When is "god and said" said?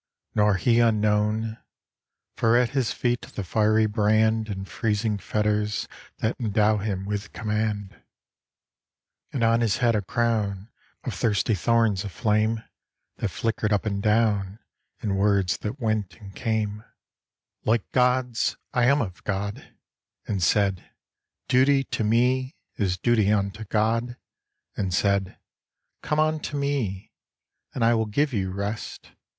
19.23-20.89, 23.65-25.37